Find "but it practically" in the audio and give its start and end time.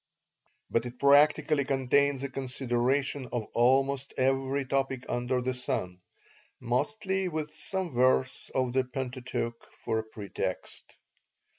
0.71-1.63